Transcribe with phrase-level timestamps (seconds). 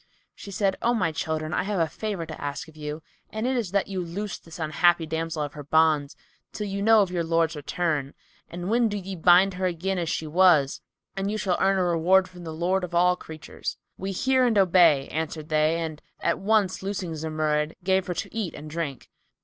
[0.33, 3.55] She said, "O my children, I have a favour to ask of you, and it
[3.55, 6.15] is that you loose this unhappy damsel of her bonds,
[6.51, 8.15] till you know of your lord's return,
[8.49, 10.81] when do ye bind her again as she was;
[11.15, 14.57] and you shall earn a reward from the Lord of all creatures." "We hear and
[14.57, 19.07] obey," answered they and at once loosing Zumurrud, gave her to eat and drink.